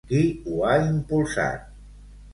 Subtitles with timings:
[0.11, 0.19] Qui
[0.51, 1.71] ho ha impulsat?